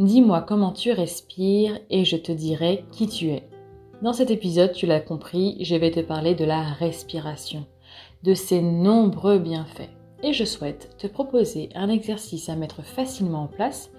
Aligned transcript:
Dis-moi 0.00 0.40
comment 0.40 0.72
tu 0.72 0.92
respires 0.92 1.78
et 1.90 2.06
je 2.06 2.16
te 2.16 2.32
dirai 2.32 2.86
qui 2.90 3.06
tu 3.06 3.26
es. 3.26 3.46
Dans 4.00 4.14
cet 4.14 4.30
épisode, 4.30 4.72
tu 4.72 4.86
l'as 4.86 5.02
compris, 5.02 5.62
je 5.62 5.76
vais 5.76 5.90
te 5.90 6.00
parler 6.00 6.34
de 6.34 6.46
la 6.46 6.62
respiration, 6.62 7.66
de 8.22 8.32
ses 8.32 8.62
nombreux 8.62 9.38
bienfaits. 9.38 9.90
Et 10.22 10.32
je 10.32 10.46
souhaite 10.46 10.96
te 10.96 11.06
proposer 11.06 11.68
un 11.74 11.90
exercice 11.90 12.48
à 12.48 12.56
mettre 12.56 12.80
facilement 12.82 13.42
en 13.42 13.46
place 13.46 13.90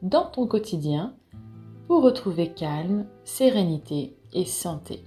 dans 0.00 0.24
ton 0.24 0.46
quotidien 0.46 1.14
pour 1.86 2.02
retrouver 2.02 2.48
calme, 2.48 3.04
sérénité 3.24 4.16
et 4.32 4.46
santé. 4.46 5.04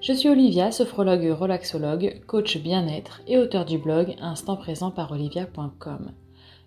Je 0.00 0.12
suis 0.12 0.28
Olivia, 0.28 0.70
sophrologue 0.70 1.36
relaxologue, 1.36 2.22
coach 2.28 2.56
bien-être 2.58 3.20
et 3.26 3.36
auteur 3.36 3.64
du 3.64 3.78
blog 3.78 4.14
Instant 4.20 4.56
présent 4.56 4.92
par 4.92 5.10
olivia.com. 5.10 6.12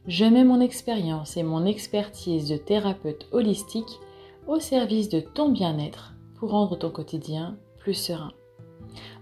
Je 0.07 0.25
mets 0.25 0.43
mon 0.43 0.61
expérience 0.61 1.37
et 1.37 1.43
mon 1.43 1.65
expertise 1.65 2.47
de 2.49 2.57
thérapeute 2.57 3.27
holistique 3.31 3.99
au 4.47 4.59
service 4.59 5.09
de 5.09 5.19
ton 5.19 5.49
bien-être 5.49 6.13
pour 6.35 6.51
rendre 6.51 6.77
ton 6.77 6.89
quotidien 6.89 7.57
plus 7.77 7.93
serein. 7.93 8.31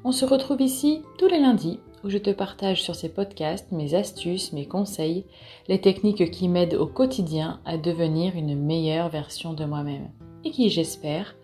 On 0.04 0.12
se 0.12 0.24
retrouve 0.26 0.62
ici 0.62 1.02
tous 1.18 1.28
les 1.28 1.40
lundis 1.40 1.80
où 2.04 2.10
je 2.10 2.18
te 2.18 2.30
partage 2.30 2.84
sur 2.84 2.96
ces 2.96 3.10
podcasts 3.10 3.72
mes 3.72 3.96
astuces, 3.96 4.54
mes 4.54 4.68
conseils, 4.68 5.26
les 5.68 5.82
techniques 5.82 6.32
qui 6.32 6.48
m'aident 6.48 6.76
au 6.76 6.86
quotidien 6.86 7.60
à 7.66 7.78
devenir 7.78 8.36
une 8.36 8.56
meilleure 8.56 9.10
version 9.10 9.54
de 9.54 9.66
moi-même 9.66 10.10
et 10.46 10.52
qui, 10.52 10.70
j'espère, 10.70 11.36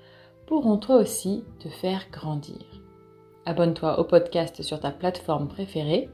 pourront 0.46 0.78
toi 0.78 0.98
aussi 0.98 1.44
te 1.60 1.68
faire 1.68 2.06
grandir. 2.12 2.62
Abonne-toi 3.46 4.00
au 4.00 4.06
podcast 4.06 4.62
sur 4.62 4.80
ta 4.80 4.92
plateforme 4.92 5.50
préférée 5.50 6.10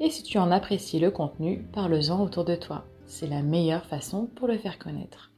et 0.00 0.10
si 0.10 0.22
tu 0.22 0.38
en 0.38 0.50
apprécies 0.50 0.98
le 0.98 1.10
contenu, 1.10 1.62
parle-en 1.72 2.22
autour 2.22 2.44
de 2.44 2.56
toi. 2.56 2.84
C'est 3.06 3.26
la 3.26 3.42
meilleure 3.42 3.84
façon 3.86 4.26
pour 4.26 4.48
le 4.48 4.58
faire 4.58 4.78
connaître. 4.78 5.30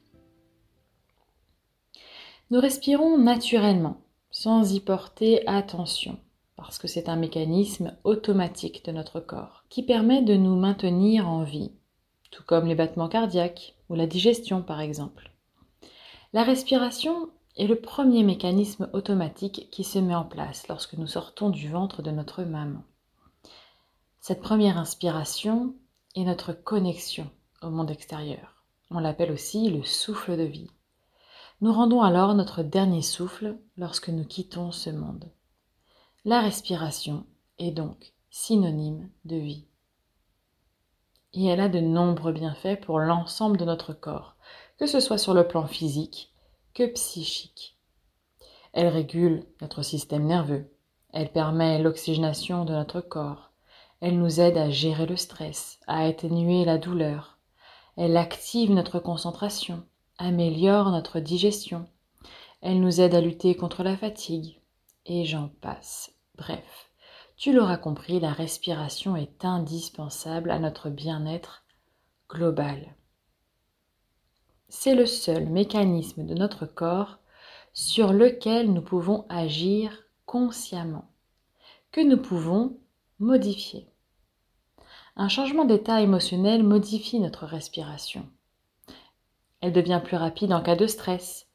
Nous 2.49 2.59
respirons 2.59 3.17
naturellement, 3.17 3.97
sans 4.31 4.73
y 4.73 4.79
porter 4.79 5.45
attention, 5.47 6.17
parce 6.55 6.77
que 6.77 6.87
c'est 6.87 7.09
un 7.09 7.17
mécanisme 7.17 7.95
automatique 8.03 8.85
de 8.85 8.91
notre 8.91 9.19
corps 9.19 9.65
qui 9.69 9.83
permet 9.83 10.21
de 10.21 10.35
nous 10.35 10.55
maintenir 10.55 11.27
en 11.27 11.43
vie, 11.43 11.71
tout 12.31 12.43
comme 12.43 12.67
les 12.67 12.75
battements 12.75 13.09
cardiaques 13.09 13.75
ou 13.89 13.95
la 13.95 14.07
digestion 14.07 14.61
par 14.61 14.79
exemple. 14.79 15.31
La 16.33 16.43
respiration 16.43 17.29
est 17.57 17.67
le 17.67 17.75
premier 17.75 18.23
mécanisme 18.23 18.89
automatique 18.93 19.69
qui 19.71 19.83
se 19.83 19.99
met 19.99 20.15
en 20.15 20.25
place 20.25 20.67
lorsque 20.67 20.93
nous 20.93 21.07
sortons 21.07 21.49
du 21.49 21.69
ventre 21.69 22.01
de 22.01 22.11
notre 22.11 22.43
maman. 22.43 22.83
Cette 24.27 24.41
première 24.41 24.77
inspiration 24.77 25.73
est 26.13 26.25
notre 26.25 26.51
connexion 26.51 27.29
au 27.61 27.69
monde 27.69 27.91
extérieur. 27.91 28.65
On 28.91 28.99
l'appelle 28.99 29.31
aussi 29.31 29.69
le 29.69 29.83
souffle 29.83 30.35
de 30.35 30.43
vie. 30.43 30.69
Nous 31.61 31.71
rendons 31.71 32.01
alors 32.01 32.35
notre 32.35 32.61
dernier 32.61 33.01
souffle 33.01 33.57
lorsque 33.77 34.09
nous 34.09 34.25
quittons 34.25 34.73
ce 34.73 34.89
monde. 34.89 35.31
La 36.25 36.41
respiration 36.41 37.25
est 37.57 37.71
donc 37.71 38.11
synonyme 38.29 39.09
de 39.23 39.37
vie. 39.37 39.63
Et 41.31 41.45
elle 41.45 41.61
a 41.61 41.69
de 41.69 41.79
nombreux 41.79 42.33
bienfaits 42.33 42.81
pour 42.81 42.99
l'ensemble 42.99 43.55
de 43.55 43.63
notre 43.63 43.93
corps, 43.93 44.35
que 44.77 44.87
ce 44.87 44.99
soit 44.99 45.17
sur 45.17 45.35
le 45.35 45.47
plan 45.47 45.67
physique 45.67 46.33
que 46.73 46.85
psychique. 46.87 47.77
Elle 48.73 48.89
régule 48.89 49.45
notre 49.61 49.83
système 49.83 50.25
nerveux, 50.25 50.69
elle 51.13 51.31
permet 51.31 51.79
l'oxygénation 51.81 52.65
de 52.65 52.73
notre 52.73 52.99
corps, 52.99 53.46
elle 53.99 54.19
nous 54.19 54.39
aide 54.39 54.57
à 54.57 54.69
gérer 54.69 55.05
le 55.05 55.15
stress, 55.15 55.79
à 55.87 56.03
atténuer 56.03 56.65
la 56.65 56.77
douleur. 56.77 57.37
Elle 57.95 58.17
active 58.17 58.71
notre 58.71 58.99
concentration, 58.99 59.83
améliore 60.17 60.91
notre 60.91 61.19
digestion. 61.19 61.87
Elle 62.61 62.79
nous 62.79 63.01
aide 63.01 63.15
à 63.15 63.21
lutter 63.21 63.55
contre 63.55 63.83
la 63.83 63.97
fatigue. 63.97 64.59
Et 65.05 65.25
j'en 65.25 65.49
passe. 65.61 66.11
Bref, 66.35 66.91
tu 67.37 67.53
l'auras 67.53 67.77
compris, 67.77 68.19
la 68.19 68.33
respiration 68.33 69.15
est 69.15 69.45
indispensable 69.45 70.51
à 70.51 70.59
notre 70.59 70.89
bien-être 70.89 71.63
global. 72.29 72.95
C'est 74.69 74.95
le 74.95 75.05
seul 75.05 75.47
mécanisme 75.47 76.25
de 76.25 76.33
notre 76.33 76.65
corps 76.65 77.19
sur 77.73 78.11
lequel 78.11 78.73
nous 78.73 78.81
pouvons 78.81 79.25
agir 79.29 80.03
consciemment, 80.25 81.09
que 81.91 82.01
nous 82.01 82.17
pouvons 82.17 82.77
Modifier. 83.19 83.87
Un 85.15 85.27
changement 85.27 85.65
d'état 85.65 86.01
émotionnel 86.01 86.61
modifie 86.61 87.19
notre 87.19 87.47
respiration. 87.47 88.29
Elle 89.59 89.73
devient 89.73 90.01
plus 90.03 90.17
rapide 90.17 90.53
en 90.53 90.61
cas 90.61 90.75
de 90.75 90.85
stress, 90.85 91.47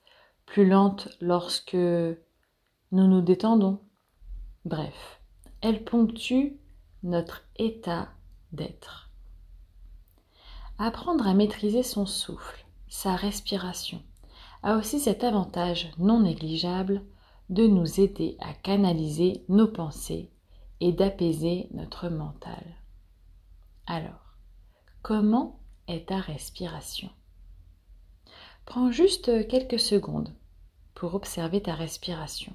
plus 0.44 0.66
lente 0.66 1.06
lorsque 1.20 1.74
nous 1.76 2.16
nous 2.90 3.20
détendons. 3.20 3.78
Bref, 4.64 5.20
elle 5.60 5.84
ponctue 5.84 6.58
notre 7.04 7.44
état 7.54 8.08
d'être. 8.50 9.12
Apprendre 10.78 11.28
à 11.28 11.34
maîtriser 11.34 11.84
son 11.84 12.06
souffle, 12.06 12.66
sa 12.88 13.14
respiration, 13.14 14.02
a 14.64 14.76
aussi 14.78 14.98
cet 14.98 15.22
avantage 15.22 15.92
non 15.96 16.22
négligeable 16.22 17.04
de 17.50 17.68
nous 17.68 18.00
aider 18.00 18.36
à 18.40 18.52
canaliser 18.52 19.44
nos 19.48 19.68
pensées 19.68 20.31
et 20.82 20.93
d'apaiser 20.93 21.69
notre 21.70 22.09
mental. 22.09 22.65
Alors, 23.87 24.34
comment 25.00 25.60
est 25.87 26.09
ta 26.09 26.19
respiration? 26.19 27.09
Prends 28.66 28.91
juste 28.91 29.47
quelques 29.47 29.78
secondes 29.78 30.34
pour 30.94 31.15
observer 31.15 31.62
ta 31.62 31.76
respiration. 31.76 32.53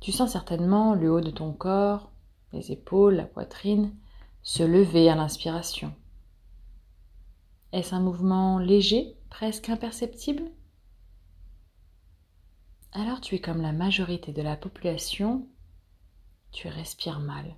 Tu 0.00 0.10
sens 0.10 0.32
certainement 0.32 0.96
le 0.96 1.12
haut 1.12 1.20
de 1.20 1.30
ton 1.30 1.52
corps, 1.52 2.10
les 2.52 2.72
épaules, 2.72 3.14
la 3.14 3.26
poitrine 3.26 3.94
se 4.42 4.64
lever 4.64 5.08
à 5.08 5.14
l'inspiration. 5.14 5.94
Est-ce 7.70 7.94
un 7.94 8.00
mouvement 8.00 8.58
léger, 8.58 9.16
presque 9.30 9.68
imperceptible? 9.68 10.50
Alors 12.90 13.20
tu 13.20 13.36
es 13.36 13.40
comme 13.40 13.62
la 13.62 13.72
majorité 13.72 14.32
de 14.32 14.42
la 14.42 14.56
population 14.56 15.46
tu 16.54 16.68
respires 16.68 17.20
mal. 17.20 17.56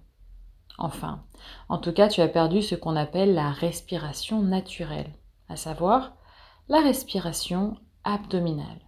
Enfin, 0.78 1.22
en 1.68 1.78
tout 1.78 1.92
cas, 1.92 2.08
tu 2.08 2.20
as 2.20 2.28
perdu 2.28 2.62
ce 2.62 2.74
qu'on 2.74 2.96
appelle 2.96 3.34
la 3.34 3.50
respiration 3.50 4.42
naturelle, 4.42 5.12
à 5.48 5.56
savoir 5.56 6.16
la 6.68 6.80
respiration 6.80 7.76
abdominale. 8.04 8.80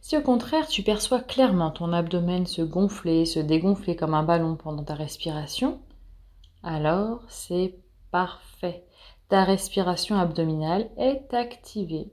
Si 0.00 0.16
au 0.16 0.22
contraire 0.22 0.66
tu 0.66 0.82
perçois 0.82 1.20
clairement 1.20 1.70
ton 1.70 1.92
abdomen 1.92 2.46
se 2.46 2.62
gonfler, 2.62 3.26
se 3.26 3.40
dégonfler 3.40 3.94
comme 3.94 4.14
un 4.14 4.22
ballon 4.22 4.56
pendant 4.56 4.82
ta 4.82 4.94
respiration, 4.94 5.82
alors 6.62 7.20
c'est 7.28 7.78
parfait. 8.10 8.86
Ta 9.28 9.44
respiration 9.44 10.16
abdominale 10.18 10.88
est 10.96 11.34
activée. 11.34 12.10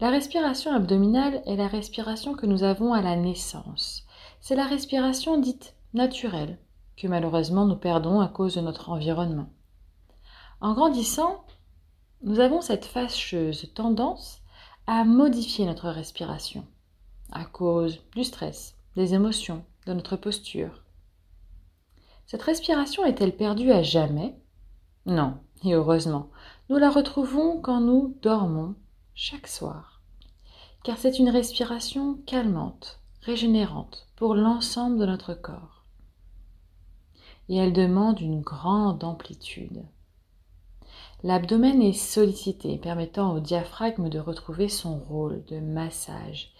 La 0.00 0.08
respiration 0.08 0.74
abdominale 0.74 1.42
est 1.44 1.56
la 1.56 1.68
respiration 1.68 2.32
que 2.32 2.46
nous 2.46 2.62
avons 2.62 2.94
à 2.94 3.02
la 3.02 3.16
naissance. 3.16 4.06
C'est 4.40 4.56
la 4.56 4.64
respiration 4.64 5.38
dite 5.38 5.74
naturelle, 5.92 6.58
que 6.96 7.06
malheureusement 7.06 7.66
nous 7.66 7.76
perdons 7.76 8.20
à 8.20 8.28
cause 8.28 8.54
de 8.54 8.62
notre 8.62 8.88
environnement. 8.88 9.50
En 10.62 10.72
grandissant, 10.72 11.44
nous 12.22 12.40
avons 12.40 12.62
cette 12.62 12.86
fâcheuse 12.86 13.70
tendance 13.74 14.38
à 14.86 15.04
modifier 15.04 15.66
notre 15.66 15.90
respiration 15.90 16.66
à 17.30 17.44
cause 17.44 18.00
du 18.16 18.24
stress, 18.24 18.76
des 18.96 19.12
émotions, 19.12 19.64
de 19.86 19.92
notre 19.92 20.16
posture. 20.16 20.82
Cette 22.26 22.42
respiration 22.42 23.04
est-elle 23.04 23.36
perdue 23.36 23.70
à 23.70 23.82
jamais? 23.82 24.34
Non, 25.04 25.34
et 25.62 25.74
heureusement, 25.74 26.30
nous 26.70 26.78
la 26.78 26.88
retrouvons 26.88 27.60
quand 27.60 27.82
nous 27.82 28.16
dormons 28.22 28.74
chaque 29.22 29.48
soir, 29.48 30.00
car 30.82 30.96
c'est 30.96 31.18
une 31.18 31.28
respiration 31.28 32.14
calmante, 32.24 33.00
régénérante 33.20 34.08
pour 34.16 34.34
l'ensemble 34.34 34.98
de 34.98 35.04
notre 35.04 35.34
corps. 35.34 35.84
Et 37.50 37.56
elle 37.56 37.74
demande 37.74 38.22
une 38.22 38.40
grande 38.40 39.04
amplitude. 39.04 39.84
L'abdomen 41.22 41.82
est 41.82 41.92
sollicité, 41.92 42.78
permettant 42.78 43.34
au 43.34 43.40
diaphragme 43.40 44.08
de 44.08 44.18
retrouver 44.18 44.70
son 44.70 44.98
rôle 44.98 45.44
de 45.44 45.60
massage 45.60 46.54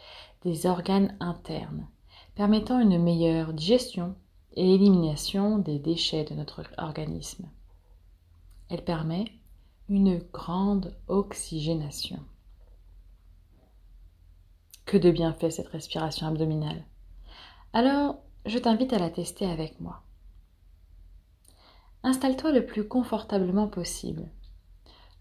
des 0.44 0.66
organes 0.66 1.16
internes, 1.18 1.86
permettant 2.34 2.78
une 2.78 3.02
meilleure 3.02 3.54
digestion 3.54 4.16
et 4.52 4.74
élimination 4.74 5.56
des 5.56 5.78
déchets 5.78 6.24
de 6.24 6.34
notre 6.34 6.62
organisme. 6.76 7.48
Elle 8.68 8.84
permet 8.84 9.24
une 9.88 10.18
grande 10.30 10.94
oxygénation. 11.08 12.20
Que 14.84 14.96
de 14.96 15.10
bien 15.10 15.32
fait 15.32 15.50
cette 15.50 15.68
respiration 15.68 16.26
abdominale. 16.26 16.84
Alors, 17.72 18.18
je 18.46 18.58
t'invite 18.58 18.92
à 18.92 18.98
la 18.98 19.10
tester 19.10 19.46
avec 19.46 19.80
moi. 19.80 20.02
Installe-toi 22.02 22.52
le 22.52 22.64
plus 22.64 22.88
confortablement 22.88 23.68
possible. 23.68 24.30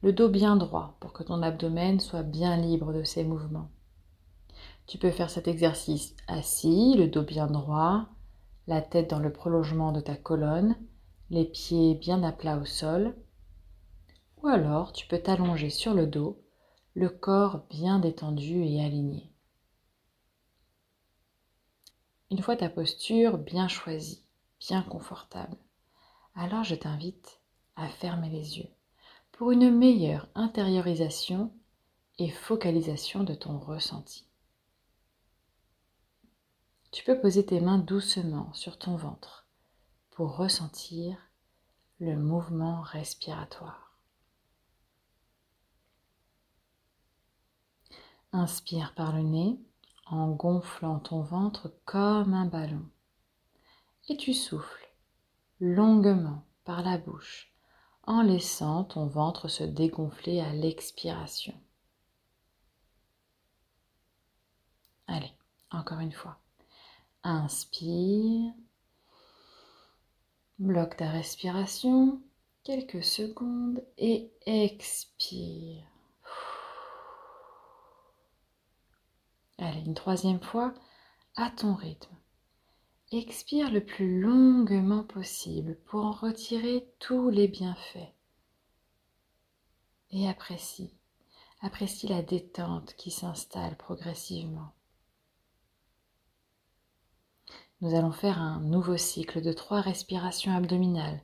Le 0.02 0.14
dos 0.14 0.30
bien 0.30 0.56
droit 0.56 0.96
pour 1.02 1.12
que 1.12 1.24
ton 1.24 1.42
abdomen 1.42 2.00
soit 2.00 2.24
bien 2.24 2.56
libre 2.56 2.94
de 2.94 3.04
ses 3.04 3.26
mouvements. 3.26 3.70
Tu 4.88 4.98
peux 4.98 5.12
faire 5.12 5.30
cet 5.30 5.48
exercice 5.48 6.16
assis, 6.28 6.96
le 6.98 7.08
dos 7.08 7.24
bien 7.24 7.48
droit, 7.48 8.08
la 8.66 8.82
tête 8.82 9.10
dans 9.10 9.20
le 9.20 9.34
prolongement 9.34 9.92
de 9.92 10.00
ta 10.00 10.16
colonne, 10.16 10.76
les 11.30 11.46
pieds 11.46 11.96
bien 11.96 12.24
à 12.24 12.32
plat 12.32 12.58
au 12.58 12.66
sol. 12.66 13.14
Ou 14.42 14.48
alors 14.48 14.94
tu 14.94 15.06
peux 15.06 15.20
t'allonger 15.20 15.70
sur 15.70 15.94
le 15.94 16.08
dos, 16.08 16.42
le 16.96 17.10
corps 17.10 17.66
bien 17.70 18.00
détendu 18.00 18.64
et 18.64 18.84
aligné. 18.84 19.29
Une 22.32 22.42
fois 22.42 22.56
ta 22.56 22.70
posture 22.70 23.38
bien 23.38 23.68
choisie, 23.68 24.24
bien 24.60 24.84
confortable, 24.84 25.58
alors 26.36 26.64
je 26.64 26.76
t'invite 26.76 27.40
à 27.76 27.88
fermer 27.88 28.30
les 28.30 28.60
yeux 28.60 28.70
pour 29.32 29.52
une 29.52 29.76
meilleure 29.76 30.28
intériorisation 30.36 31.52
et 32.20 32.30
focalisation 32.30 33.24
de 33.24 33.34
ton 33.34 33.58
ressenti. 33.58 34.28
Tu 36.92 37.04
peux 37.04 37.20
poser 37.20 37.46
tes 37.46 37.62
mains 37.62 37.80
doucement 37.80 38.52
sur 38.54 38.78
ton 38.78 38.96
ventre 38.96 39.48
pour 40.12 40.36
ressentir 40.36 41.18
le 42.00 42.16
mouvement 42.16 42.82
respiratoire. 42.82 43.98
Inspire 48.32 48.94
par 48.94 49.16
le 49.16 49.24
nez 49.24 49.60
en 50.10 50.30
gonflant 50.30 51.00
ton 51.00 51.22
ventre 51.22 51.74
comme 51.86 52.34
un 52.34 52.46
ballon. 52.46 52.86
Et 54.08 54.18
tu 54.18 54.34
souffles 54.34 54.90
longuement 55.60 56.44
par 56.66 56.82
la 56.84 56.98
bouche 56.98 57.54
en 58.04 58.22
laissant 58.22 58.84
ton 58.84 59.06
ventre 59.06 59.48
se 59.48 59.64
dégonfler 59.64 60.42
à 60.42 60.54
l'expiration. 60.54 61.54
Allez, 65.08 65.34
encore 65.72 66.00
une 66.00 66.12
fois. 66.12 66.40
Inspire. 67.24 68.54
Bloque 70.58 70.98
ta 70.98 71.10
respiration 71.10 72.22
quelques 72.64 73.04
secondes 73.04 73.84
et 73.98 74.32
expire. 74.46 75.89
Allez, 79.62 79.82
une 79.82 79.94
troisième 79.94 80.40
fois, 80.40 80.74
à 81.36 81.50
ton 81.50 81.76
rythme. 81.76 82.16
Expire 83.12 83.70
le 83.72 83.84
plus 83.84 84.22
longuement 84.22 85.04
possible 85.04 85.78
pour 85.86 86.06
en 86.06 86.12
retirer 86.12 86.90
tous 87.00 87.30
les 87.30 87.50
bienfaits. 87.50 88.14
Et 90.12 90.30
apprécie, 90.30 90.94
apprécie 91.62 92.08
la 92.08 92.22
détente 92.22 92.94
qui 92.96 93.12
s'installe 93.12 93.76
progressivement. 93.76 94.72
Nous 97.82 97.96
allons 97.96 98.14
faire 98.14 98.40
un 98.40 98.62
nouveau 98.62 98.96
cycle 98.96 99.42
de 99.42 99.52
trois 99.52 99.82
respirations 99.82 100.56
abdominales 100.56 101.22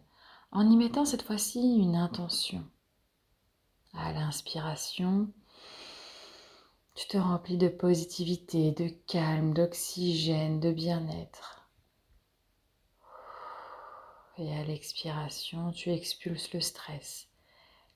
en 0.52 0.70
y 0.70 0.76
mettant 0.76 1.06
cette 1.06 1.24
fois-ci 1.24 1.78
une 1.78 1.96
intention. 1.96 2.66
À 3.94 4.12
l'inspiration, 4.12 5.32
tu 6.96 7.08
te 7.08 7.18
remplis 7.18 7.58
de 7.58 7.68
positivité, 7.68 8.72
de 8.72 8.88
calme, 9.08 9.54
d'oxygène, 9.54 10.62
de 10.62 10.72
bien-être. 10.72 11.70
Et 14.38 14.54
à 14.54 14.64
l'expiration, 14.64 15.72
tu 15.72 15.92
expulses 15.92 16.54
le 16.54 16.62
stress, 16.62 17.28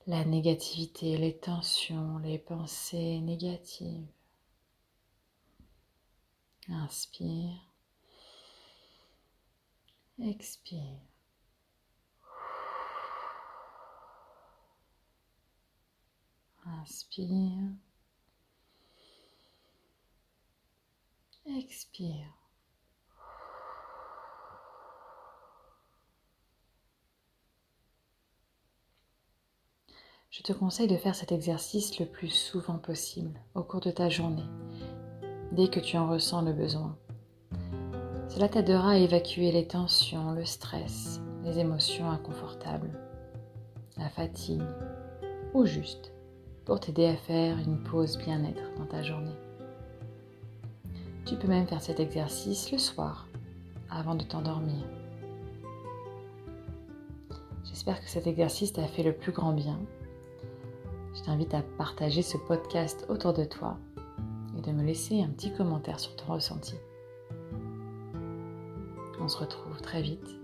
la 0.06 0.24
négativité, 0.24 1.16
les 1.16 1.36
tensions, 1.36 2.18
les 2.18 2.38
pensées 2.38 3.20
négatives. 3.20 4.06
Inspire. 6.68 7.56
Expire. 10.18 11.00
Inspire. 16.66 17.89
Expire. 21.60 22.26
Je 30.30 30.42
te 30.42 30.54
conseille 30.54 30.88
de 30.88 30.96
faire 30.96 31.14
cet 31.14 31.32
exercice 31.32 31.98
le 31.98 32.06
plus 32.06 32.30
souvent 32.30 32.78
possible 32.78 33.38
au 33.54 33.62
cours 33.62 33.80
de 33.80 33.90
ta 33.90 34.08
journée, 34.08 34.48
dès 35.52 35.68
que 35.68 35.80
tu 35.80 35.98
en 35.98 36.08
ressens 36.08 36.40
le 36.40 36.54
besoin. 36.54 36.96
Cela 38.30 38.48
t'aidera 38.48 38.92
à 38.92 38.96
évacuer 38.96 39.52
les 39.52 39.68
tensions, 39.68 40.32
le 40.32 40.46
stress, 40.46 41.20
les 41.42 41.58
émotions 41.58 42.08
inconfortables, 42.08 42.98
la 43.98 44.08
fatigue, 44.08 44.64
ou 45.52 45.66
juste 45.66 46.14
pour 46.64 46.80
t'aider 46.80 47.06
à 47.06 47.16
faire 47.18 47.58
une 47.58 47.82
pause 47.82 48.16
bien-être 48.16 48.74
dans 48.78 48.86
ta 48.86 49.02
journée. 49.02 49.36
Tu 51.26 51.36
peux 51.36 51.48
même 51.48 51.66
faire 51.66 51.80
cet 51.80 52.00
exercice 52.00 52.72
le 52.72 52.78
soir, 52.78 53.26
avant 53.90 54.14
de 54.14 54.24
t'endormir. 54.24 54.84
J'espère 57.64 58.00
que 58.00 58.08
cet 58.08 58.26
exercice 58.26 58.72
t'a 58.72 58.86
fait 58.86 59.02
le 59.02 59.12
plus 59.12 59.32
grand 59.32 59.52
bien. 59.52 59.78
Je 61.14 61.22
t'invite 61.22 61.54
à 61.54 61.62
partager 61.78 62.22
ce 62.22 62.36
podcast 62.36 63.06
autour 63.08 63.32
de 63.32 63.44
toi 63.44 63.76
et 64.58 64.60
de 64.60 64.72
me 64.72 64.82
laisser 64.82 65.22
un 65.22 65.28
petit 65.28 65.52
commentaire 65.52 66.00
sur 66.00 66.14
ton 66.16 66.34
ressenti. 66.34 66.74
On 69.20 69.28
se 69.28 69.38
retrouve 69.38 69.80
très 69.82 70.02
vite 70.02 70.36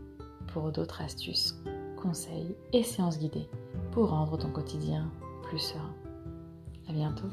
pour 0.53 0.71
d'autres 0.71 1.01
astuces, 1.01 1.57
conseils 2.01 2.55
et 2.73 2.83
séances 2.83 3.19
guidées 3.19 3.49
pour 3.93 4.11
rendre 4.11 4.37
ton 4.37 4.51
quotidien 4.51 5.11
plus 5.43 5.59
serein. 5.59 5.95
À 6.89 6.93
bientôt. 6.93 7.29